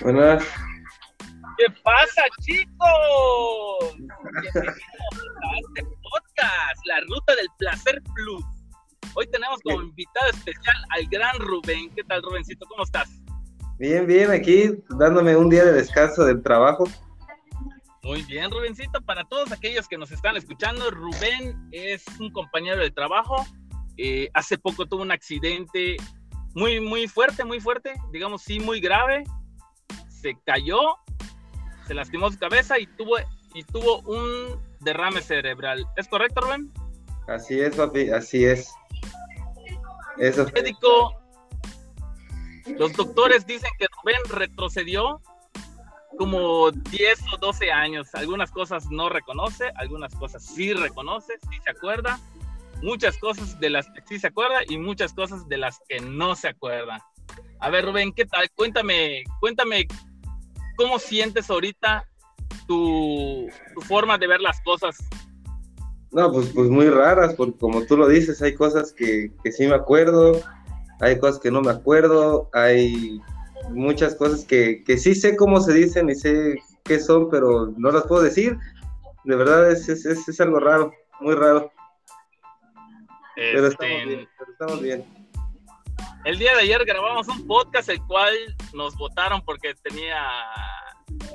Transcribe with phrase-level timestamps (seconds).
[0.00, 0.44] Buenas.
[1.58, 3.96] ¿Qué pasa, chicos?
[3.96, 8.44] Bienvenidos a este podcast, La Ruta del Placer Plus.
[9.14, 11.90] Hoy tenemos como invitado especial al gran Rubén.
[11.94, 12.66] ¿Qué tal, Rubencito?
[12.66, 13.10] ¿Cómo estás?
[13.78, 16.84] Bien, bien, aquí dándome un día de descanso del trabajo.
[18.02, 19.02] Muy bien, Rubencito.
[19.02, 23.44] Para todos aquellos que nos están escuchando, Rubén es un compañero de trabajo.
[23.98, 25.96] Eh, hace poco tuvo un accidente
[26.54, 29.24] muy, muy fuerte, muy fuerte, digamos, sí, muy grave.
[30.08, 30.78] Se cayó,
[31.86, 33.16] se lastimó su cabeza y tuvo,
[33.54, 35.86] y tuvo un derrame cerebral.
[35.96, 36.72] ¿Es correcto, Rubén?
[37.28, 38.72] Así es, papi, así es.
[40.18, 40.46] Eso.
[40.52, 41.14] Médico,
[42.78, 45.20] los doctores dicen que Rubén retrocedió
[46.18, 48.14] como 10 o 12 años.
[48.14, 52.18] Algunas cosas no reconoce, algunas cosas sí reconoce, sí se acuerda.
[52.82, 56.34] Muchas cosas de las que sí se acuerda y muchas cosas de las que no
[56.34, 57.04] se acuerda.
[57.60, 58.48] A ver, Rubén, ¿qué tal?
[58.54, 59.86] Cuéntame, cuéntame
[60.76, 62.06] cómo sientes ahorita
[62.66, 63.48] tu,
[63.82, 64.96] forma de ver las cosas.
[66.10, 69.66] No, pues, pues muy raras, porque como tú lo dices, hay cosas que, que sí
[69.66, 70.40] me acuerdo,
[71.00, 73.20] hay cosas que no me acuerdo, hay
[73.70, 77.90] muchas cosas que, que sí sé cómo se dicen y sé qué son, pero no
[77.90, 78.56] las puedo decir.
[79.24, 81.70] De verdad es, es, es algo raro, muy raro.
[83.40, 85.04] Pero, Este, estamos bien, pero estamos bien.
[86.26, 88.34] El día de ayer grabamos un podcast el cual
[88.74, 90.22] nos votaron porque tenía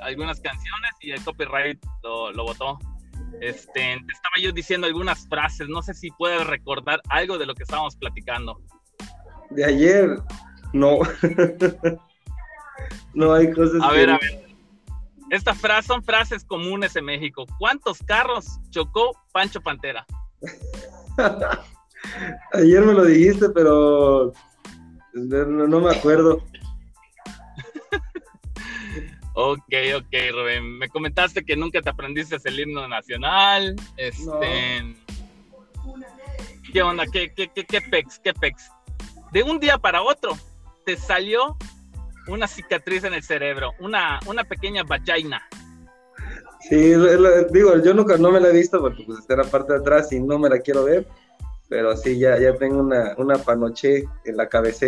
[0.02, 2.78] algunas canciones y el copyright lo, lo votó.
[3.40, 7.54] Este, te estaba yo diciendo algunas frases, no sé si puedes recordar algo de lo
[7.56, 8.60] que estábamos platicando.
[9.50, 10.18] De ayer,
[10.72, 10.98] no.
[13.14, 14.46] no hay cosas A que- ver, a ver.
[15.30, 17.46] Estas frases son frases comunes en México.
[17.58, 20.06] ¿Cuántos carros chocó Pancho Pantera?
[22.52, 24.32] Ayer me lo dijiste, pero
[25.12, 26.42] no, no me acuerdo.
[29.38, 30.78] Ok, ok, Rubén.
[30.78, 33.76] Me comentaste que nunca te aprendiste el himno nacional.
[33.98, 34.96] Este.
[36.72, 37.04] ¿Qué onda?
[37.12, 38.18] ¿Qué, qué, qué, qué pex?
[38.18, 38.70] ¿Qué pex?
[39.32, 40.38] De un día para otro
[40.86, 41.56] te salió
[42.28, 45.46] una cicatriz en el cerebro, una, una pequeña vagina.
[46.68, 46.94] Sí,
[47.52, 49.80] digo, yo nunca no me la he visto porque pues está en la parte de
[49.80, 51.06] atrás y no me la quiero ver.
[51.68, 54.86] Pero sí, ya, ya tengo una, una panoche en la cabeza.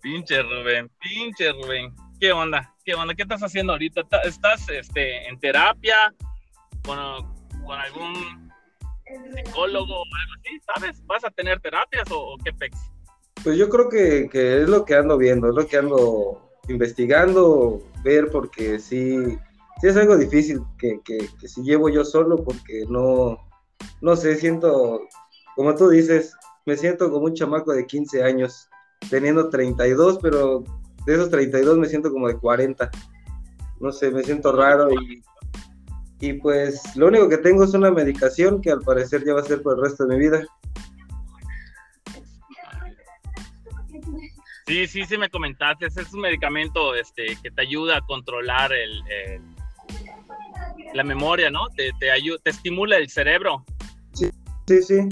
[0.00, 1.94] Pinche Rubén, pinche Rubén.
[2.20, 2.74] ¿Qué onda?
[2.84, 3.14] ¿Qué onda?
[3.14, 4.04] ¿Qué estás haciendo ahorita?
[4.04, 5.96] ¿Ta- ¿Estás este, en terapia
[6.84, 6.98] con,
[7.64, 8.50] con algún
[9.34, 10.60] psicólogo o algo así?
[10.74, 11.06] ¿Sabes?
[11.06, 12.78] ¿Vas a tener terapias o, o qué pex?
[13.42, 17.82] Pues yo creo que, que es lo que ando viendo, es lo que ando investigando,
[18.04, 19.36] ver, porque sí,
[19.80, 23.38] sí es algo difícil que, que, que si llevo yo solo, porque no,
[24.00, 25.00] no sé, siento,
[25.56, 26.34] como tú dices,
[26.66, 28.68] me siento como un chamaco de 15 años,
[29.10, 30.62] teniendo 32, pero
[31.06, 32.90] de esos 32 me siento como de 40.
[33.80, 35.22] No sé, me siento raro y,
[36.20, 39.44] y pues lo único que tengo es una medicación que al parecer ya va a
[39.44, 40.46] ser por el resto de mi vida.
[44.66, 45.86] Sí, sí, sí me comentaste.
[45.86, 49.42] Es un medicamento este, que te ayuda a controlar el, el-
[50.94, 51.68] la memoria, ¿no?
[51.76, 53.64] Te, te, ayu- te estimula el cerebro.
[54.12, 55.08] Sí, sí.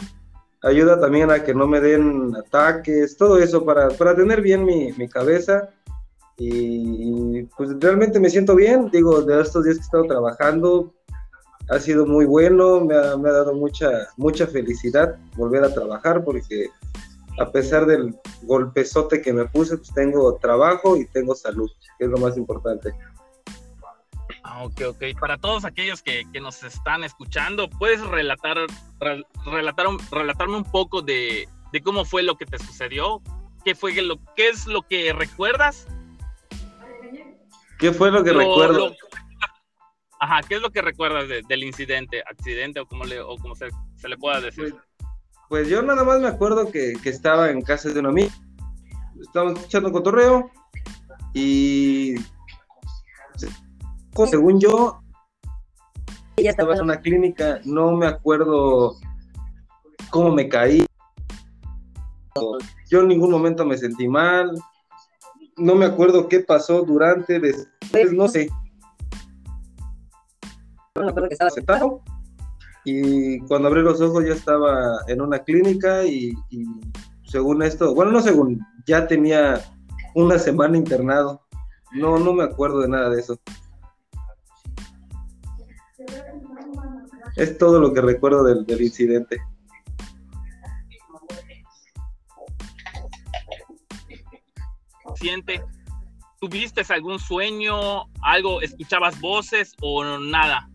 [0.62, 4.92] Ayuda también a que no me den ataques, todo eso para, para tener bien mi,
[4.92, 5.68] mi cabeza.
[6.36, 8.90] Y, y, pues realmente me siento bien.
[8.90, 10.94] Digo, de estos días que he estado trabajando,
[11.70, 16.24] ha sido muy bueno, me ha, me ha dado mucha, mucha felicidad volver a trabajar
[16.24, 16.68] porque
[17.38, 22.10] a pesar del golpezote que me puse, pues tengo trabajo y tengo salud, que es
[22.10, 22.92] lo más importante.
[24.60, 25.02] Ah, ok, ok.
[25.18, 28.58] Para todos aquellos que, que nos están escuchando, ¿puedes relatar,
[29.00, 33.22] re- relatar relatarme un poco de, de cómo fue lo que te sucedió?
[33.64, 35.86] ¿Qué, fue lo, ¿Qué es lo que recuerdas?
[37.78, 38.88] ¿Qué fue lo que Lo- recuerdo?
[38.90, 38.94] lo-
[40.20, 43.54] ajá, ¿qué es lo que recuerdas de- del incidente, accidente o como, le, o como
[43.54, 44.74] se, se le pueda decir?
[45.48, 48.30] Pues yo nada más me acuerdo que, que estaba en casa de un amigo.
[49.22, 50.50] Estábamos echando cotorreo
[51.32, 52.16] y
[54.26, 55.00] según yo
[56.36, 58.96] Ella estaba en una clínica, no me acuerdo
[60.10, 60.86] cómo me caí.
[62.88, 64.52] Yo en ningún momento me sentí mal.
[65.56, 68.48] No me acuerdo qué pasó durante, después, no sé.
[70.94, 72.02] no me acuerdo que estaba sentado
[72.84, 76.64] y cuando abrí los ojos ya estaba en una clínica y, y
[77.24, 79.60] según esto, bueno, no según, ya tenía
[80.14, 81.42] una semana internado.
[81.92, 83.38] No, no me acuerdo de nada de eso.
[87.36, 89.40] Es todo lo que recuerdo del, del incidente.
[95.20, 95.62] inconsciente,
[96.40, 100.68] ¿tuviste algún sueño, algo, escuchabas voces o nada?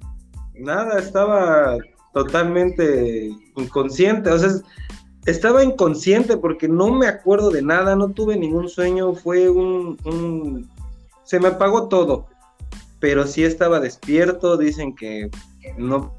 [0.53, 1.77] Nada, estaba
[2.13, 4.49] totalmente inconsciente, o sea,
[5.25, 10.69] estaba inconsciente porque no me acuerdo de nada, no tuve ningún sueño, fue un, un...
[11.23, 12.27] se me apagó todo,
[13.05, 15.29] pero sí estaba despierto, dicen que
[15.77, 16.11] no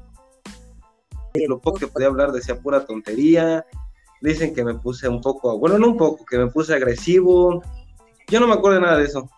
[1.45, 3.65] lo poco que podía hablar decía pura tontería.
[4.21, 7.61] Dicen que me puse un poco, bueno, no un poco, que me puse agresivo.
[8.29, 9.29] Yo no me acuerdo de nada de eso.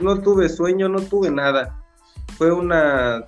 [0.00, 1.84] No tuve sueño, no tuve nada.
[2.38, 3.22] Fue una,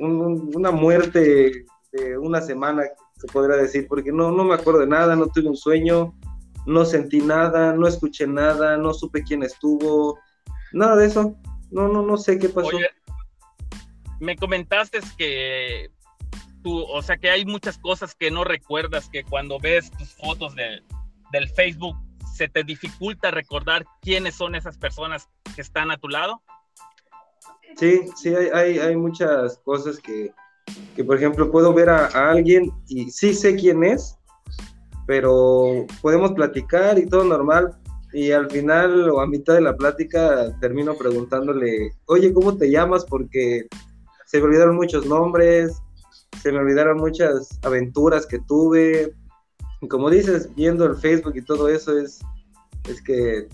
[0.00, 2.82] una muerte de una semana,
[3.16, 6.12] se podría decir, porque no, no me acuerdo de nada, no tuve un sueño,
[6.66, 10.18] no sentí nada, no escuché nada, no supe quién estuvo,
[10.72, 11.36] nada de eso.
[11.70, 12.70] No, no, no sé qué pasó.
[14.20, 15.90] me comentaste que
[16.64, 21.48] o sea que hay muchas cosas que no recuerdas, que cuando ves tus fotos del
[21.50, 21.96] Facebook
[22.34, 26.42] se te dificulta recordar quiénes son esas personas que están a tu lado.
[27.76, 30.32] Sí, sí, hay, hay, muchas cosas que,
[30.94, 34.16] que, por ejemplo, puedo ver a, alguien y sí sé quién es,
[35.06, 37.76] pero podemos platicar y todo normal,
[38.14, 43.04] y al final o a mitad de la plática termino preguntándole, oye, ¿cómo te llamas?
[43.04, 43.66] Porque
[44.24, 45.82] se me olvidaron muchos nombres,
[46.40, 49.12] se me olvidaron muchas aventuras que tuve.
[49.80, 52.20] Y como dices, viendo el Facebook y todo eso, es,
[52.88, 53.48] es que,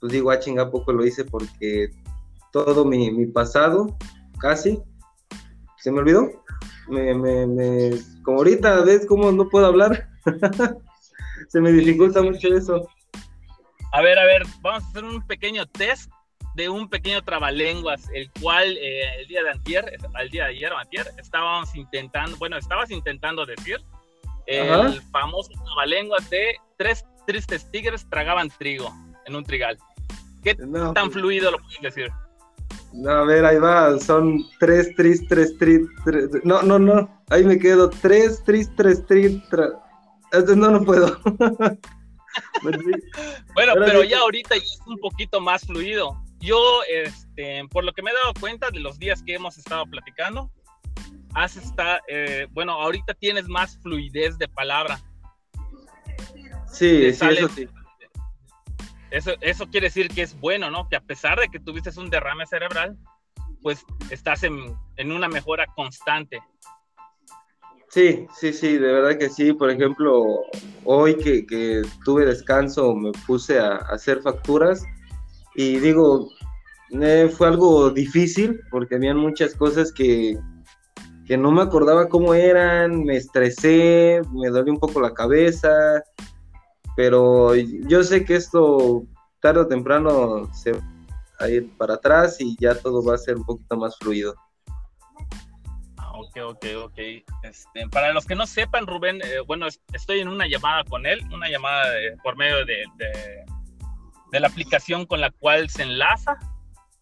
[0.00, 1.90] pues digo, a ah, chinga poco lo hice porque
[2.50, 3.94] todo mi, mi pasado,
[4.40, 4.80] casi,
[5.76, 6.30] se me olvidó.
[6.88, 7.90] Me, me, me,
[8.22, 10.08] como ahorita, ¿ves cómo no puedo hablar?
[11.48, 12.88] se me dificulta mucho eso.
[13.92, 16.10] A ver, a ver, vamos a hacer un pequeño test
[16.54, 20.72] de un pequeño trabalenguas, el cual eh, el día de antier, al día de ayer
[20.72, 23.80] o antier, estábamos intentando, bueno, estabas intentando decir
[24.46, 28.92] el famoso trabalenguas de tres tristes tigres tragaban trigo
[29.26, 29.78] en un trigal.
[30.42, 32.10] ¿Qué tan pues, fluido lo puedes decir?
[32.92, 35.86] No, a ver, ahí va, son tres, tres, tres, tres,
[36.44, 39.36] no, no, no, ahí me quedo, tres, tres, tres, tres,
[40.56, 41.18] no, no puedo.
[43.54, 48.02] bueno, pero ya ahorita ya es un poquito más fluido yo, este, por lo que
[48.02, 50.50] me he dado cuenta de los días que hemos estado platicando,
[51.34, 55.00] has está, eh, bueno, ahorita tienes más fluidez de palabra.
[56.66, 57.68] Sí, sí, eso sí.
[59.10, 60.88] Eso, eso quiere decir que es bueno, ¿no?
[60.88, 62.96] Que a pesar de que tuviste un derrame cerebral,
[63.62, 66.42] pues estás en, en una mejora constante.
[67.88, 69.54] Sí, sí, sí, de verdad que sí.
[69.54, 70.42] Por ejemplo,
[70.90, 74.82] hoy que, tuve descanso, me puse a hacer facturas
[75.54, 76.30] y digo,
[76.92, 80.38] eh, fue algo difícil porque habían muchas cosas que,
[81.26, 86.02] que no me acordaba cómo eran, me estresé, me dolió un poco la cabeza,
[86.96, 89.04] pero yo sé que esto
[89.40, 90.80] tarde o temprano se va
[91.38, 94.34] a ir para atrás y ya todo va a ser un poquito más fluido.
[96.20, 96.98] Ok, ok, ok.
[97.42, 101.20] Este, para los que no sepan, Rubén, eh, bueno, estoy en una llamada con él,
[101.32, 101.84] una llamada
[102.22, 102.84] por medio de
[104.30, 106.38] de la aplicación con la cual se enlaza.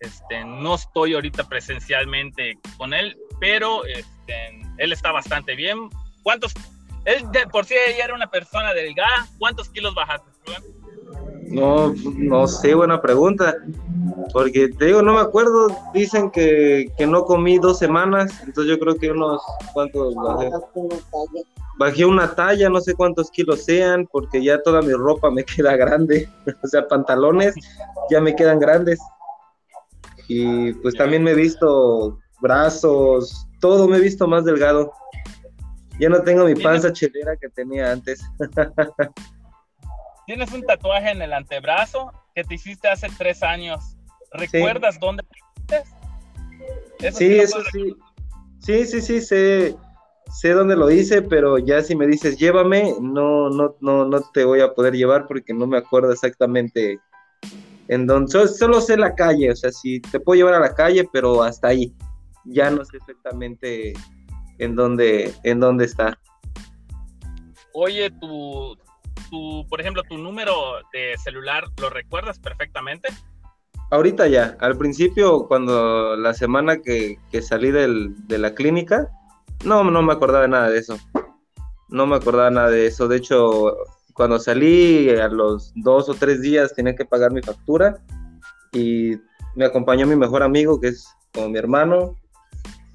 [0.00, 5.88] Este, no estoy ahorita presencialmente con él, pero este, él está bastante bien.
[6.22, 6.52] ¿Cuántos?
[7.04, 9.26] Él por sí era una persona delgada.
[9.38, 10.30] ¿Cuántos kilos bajaste,
[11.48, 13.56] No, no sé, buena pregunta.
[14.32, 15.68] Porque te digo, no me acuerdo.
[15.94, 18.32] Dicen que, que no comí dos semanas.
[18.44, 19.40] Entonces yo creo que unos.
[19.72, 20.50] ¿Cuántos bajé?
[21.78, 25.76] bajé una talla, no sé cuántos kilos sean, porque ya toda mi ropa me queda
[25.76, 26.28] grande,
[26.62, 27.54] o sea, pantalones
[28.10, 28.98] ya me quedan grandes.
[30.28, 34.92] Y pues también me he visto brazos, todo me he visto más delgado.
[36.00, 38.20] Ya no tengo mi panza chelera que tenía antes.
[40.26, 43.96] Tienes un tatuaje en el antebrazo que te hiciste hace tres años.
[44.32, 47.12] ¿Recuerdas dónde te hiciste?
[47.12, 47.96] sí, eso sí.
[48.58, 49.76] Sí, sí, sí, sé
[50.32, 54.44] sé dónde lo hice, pero ya si me dices llévame, no, no, no, no te
[54.44, 56.98] voy a poder llevar porque no me acuerdo exactamente
[57.88, 61.08] en dónde, solo, sé la calle, o sea, si te puedo llevar a la calle,
[61.12, 61.94] pero hasta ahí,
[62.44, 63.92] ya no sé exactamente
[64.58, 66.18] en dónde, en dónde está.
[67.72, 68.76] Oye, tu,
[69.30, 70.54] tu, por ejemplo, tu número
[70.92, 73.08] de celular, ¿lo recuerdas perfectamente?
[73.90, 79.08] Ahorita ya, al principio, cuando la semana que, que salí del, de la clínica,
[79.64, 80.98] no, no me acordaba de nada de eso.
[81.88, 83.06] No me acordaba nada de eso.
[83.06, 83.76] De hecho,
[84.12, 87.98] cuando salí a los dos o tres días tenía que pagar mi factura
[88.72, 89.12] y
[89.54, 92.16] me acompañó mi mejor amigo, que es como mi hermano,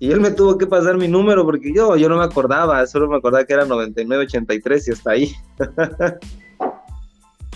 [0.02, 3.08] y él me tuvo que pasar mi número porque yo, yo no me acordaba, solo
[3.08, 5.36] me acordaba que era 9983 y hasta ahí.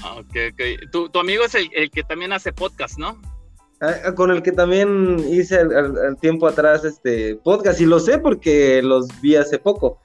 [0.03, 0.91] Ah, ok, ok.
[0.91, 3.19] Tu, tu amigo es el, el que también hace podcast, ¿no?
[3.81, 7.99] Ah, con el que también hice al, al- al tiempo atrás este podcast y lo
[7.99, 9.99] sé porque los vi hace poco.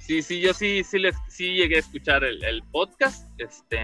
[0.00, 3.78] Sí, sí, yo sí, sí, les, sí llegué a escuchar el, el podcast, este,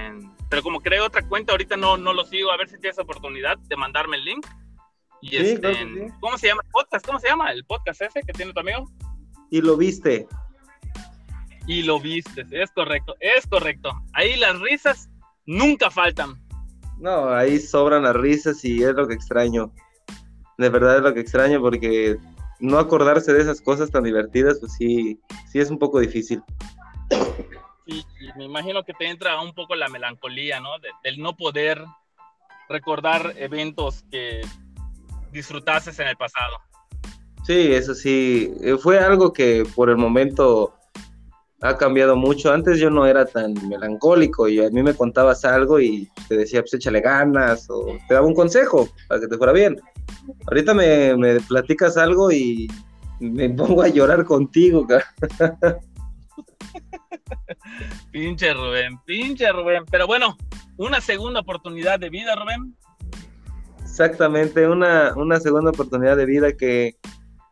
[0.49, 3.59] pero como creé otra cuenta, ahorita no, no lo sigo, a ver si tienes oportunidad
[3.59, 4.47] de mandarme el link.
[5.25, 6.13] Y Sí, este, claro sí.
[6.21, 7.07] ¿cómo se llama el podcast?
[7.07, 8.87] ¿Cómo se llama el podcast ese que tiene tu amigo?
[9.51, 10.27] y lo viste.
[11.67, 13.91] Y lo viste, es correcto, es correcto.
[14.13, 15.09] Ahí las risas
[15.47, 16.35] nunca faltan.
[16.99, 19.73] No, ahí sobran las risas y es lo que extraño.
[20.59, 22.19] De verdad es lo que extraño porque
[22.61, 25.19] no acordarse de esas cosas tan divertidas, pues sí,
[25.51, 26.43] sí es un poco difícil.
[27.87, 28.05] Y
[28.37, 30.79] me imagino que te entra un poco la melancolía, ¿no?
[30.81, 31.83] De- del no poder
[32.69, 34.41] recordar eventos que
[35.35, 36.57] disfrutases en el pasado.
[37.45, 40.73] Sí, eso sí, eh, fue algo que por el momento
[41.61, 42.53] ha cambiado mucho.
[42.53, 46.63] Antes yo no era tan melancólico y a mí me contabas algo y te decía,
[46.63, 49.79] pues échale ganas o te daba un consejo para que te fuera bien.
[50.47, 52.67] Ahorita me, me platicas algo y
[53.21, 54.87] me pongo a llorar contigo.
[58.11, 59.85] Pinche Rubén, pinche Rubén.
[59.91, 60.37] Pero bueno,
[60.77, 62.77] una segunda oportunidad de vida, Rubén.
[63.95, 66.97] Exactamente, una, una segunda oportunidad de vida que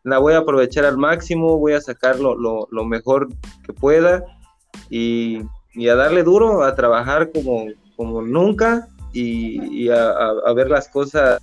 [0.03, 3.29] la voy a aprovechar al máximo, voy a sacar lo, mejor
[3.65, 4.25] que pueda
[4.91, 5.39] y,
[5.89, 11.41] a darle duro, a trabajar como, como nunca y, a, ver las cosas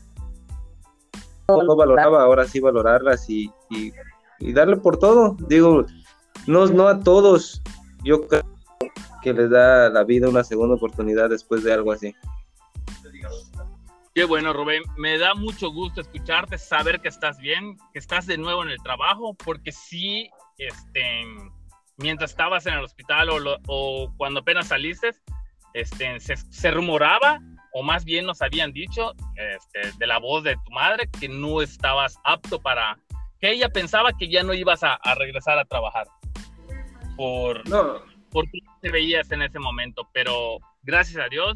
[1.47, 3.93] no, no valoraba, ahora sí valorarlas y, y-
[4.39, 5.37] y darle por todo.
[5.47, 5.85] Digo,
[6.45, 7.61] no, no a todos,
[8.03, 8.43] yo creo
[9.23, 12.13] que les da la vida una segunda oportunidad después de algo así.
[14.19, 14.83] Qué bueno, Rubén.
[14.97, 18.77] Me da mucho gusto escucharte, saber que estás bien, que estás de nuevo en el
[18.83, 21.23] trabajo, porque sí, este,
[21.95, 25.11] mientras estabas en el hospital o, lo- o cuando apenas saliste,
[25.73, 27.39] este, se, se rumoraba,
[27.71, 31.61] o más bien nos habían dicho, este, de la voz de tu madre, que no
[31.61, 32.99] estabas apto para,
[33.39, 36.07] que ella pensaba que ya no ibas a, a regresar a trabajar
[37.15, 41.53] por, No, por cómo te veías en ese momento, pero gracias a Dios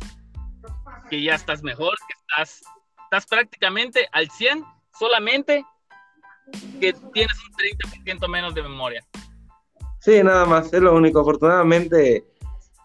[1.13, 2.61] que ya estás mejor, que estás,
[3.03, 4.65] estás prácticamente al 100,
[4.97, 5.63] solamente
[6.79, 9.05] que tienes un 30% menos de memoria.
[9.99, 11.19] Sí, nada más, es lo único.
[11.19, 12.25] Afortunadamente,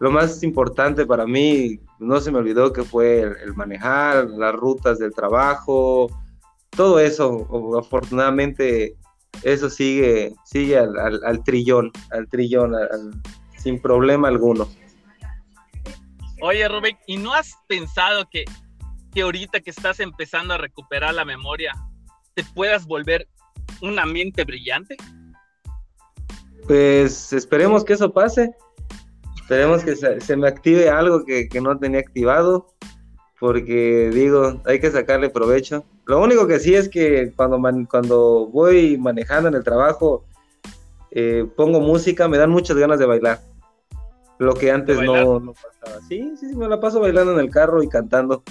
[0.00, 4.98] lo más importante para mí, no se me olvidó que fue el, manejar, las rutas
[4.98, 6.10] del trabajo,
[6.68, 7.48] todo eso.
[7.78, 8.94] Afortunadamente,
[9.42, 12.74] eso sigue, sigue al, trillón, al trillón,
[13.56, 14.68] sin problema alguno.
[16.40, 18.44] Oye, Rubén, ¿y no has pensado que,
[19.12, 21.72] que ahorita que estás empezando a recuperar la memoria,
[22.34, 23.28] te puedas volver
[23.82, 24.96] una mente brillante?
[26.66, 28.54] Pues esperemos que eso pase.
[29.40, 32.68] Esperemos que se, me active algo que, que no tenía activado.
[33.40, 35.84] Porque digo, hay que sacarle provecho.
[36.06, 40.24] Lo único que sí es que cuando, man- cuando voy manejando en el trabajo,
[41.12, 43.40] eh, pongo música, me dan muchas ganas de bailar.
[44.38, 46.00] Lo que antes no, no pasaba.
[46.08, 48.42] Sí, sí, sí, me la paso bailando en el carro y cantando.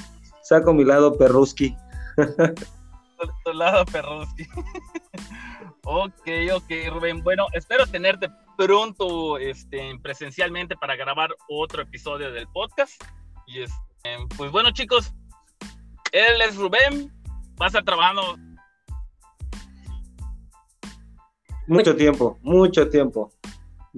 [0.44, 1.76] Saco mi lado perruski.
[2.16, 4.44] tu, tu lado Perruski.
[5.84, 7.24] ok, ok, Rubén.
[7.24, 13.02] Bueno, espero tenerte pronto este, presencialmente para grabar otro episodio del podcast.
[13.48, 13.78] Y este,
[14.38, 15.14] pues bueno, chicos,
[16.12, 17.14] él es Rubén.
[17.60, 18.38] Va a estar trabajando.
[21.68, 23.32] Mucho tiempo, mucho tiempo.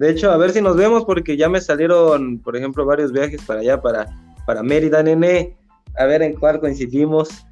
[0.00, 3.42] De hecho, a ver si nos vemos porque ya me salieron, por ejemplo, varios viajes
[3.42, 4.06] para allá, para,
[4.46, 5.58] para Mérida, nene.
[5.94, 7.44] A ver en cuál coincidimos.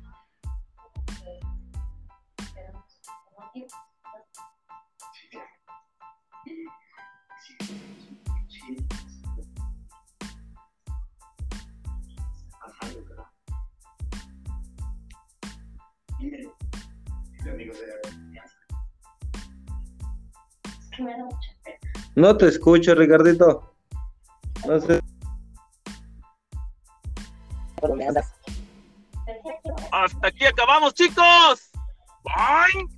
[22.18, 23.76] No te escucho, Ricardito.
[24.66, 25.00] No sé.
[29.92, 31.70] Hasta aquí acabamos, chicos.
[32.25, 32.88] Bye.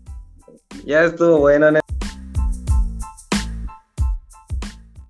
[0.86, 1.89] Ya estuvo bueno, nene.